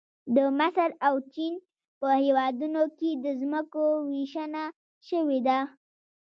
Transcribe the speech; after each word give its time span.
د 0.35 0.37
مصر 0.59 0.89
او 1.07 1.15
چین 1.33 1.53
په 1.99 2.07
هېوادونو 2.23 2.83
کې 2.97 3.09
د 3.23 3.25
ځمکو 3.41 3.83
ویشنه 4.09 4.63
شوې 5.07 5.39
ده 5.47 5.59